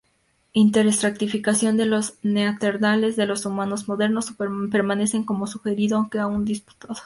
Inter-estratificación 0.53 1.77
de 1.77 1.85
los 1.85 2.15
neandertales 2.23 3.19
y 3.19 3.25
los 3.27 3.45
humanos 3.45 3.87
modernos 3.87 4.31
permanecen 4.71 5.23
como 5.25 5.45
sugerido, 5.45 5.97
aunque 5.97 6.17
aún 6.17 6.43
disputados. 6.43 6.99